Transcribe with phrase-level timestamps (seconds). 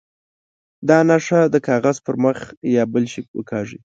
[0.87, 2.37] دا نښه د کاغذ پر مخ
[2.75, 3.79] یا بل شي وکاږي.